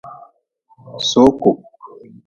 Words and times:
Sooku. 1.09 1.51